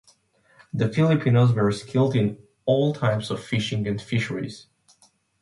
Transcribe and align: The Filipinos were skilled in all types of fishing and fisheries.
The 0.73 0.89
Filipinos 0.91 1.53
were 1.53 1.71
skilled 1.71 2.15
in 2.15 2.39
all 2.65 2.91
types 2.91 3.29
of 3.29 3.39
fishing 3.39 3.85
and 3.85 4.01
fisheries. 4.01 4.65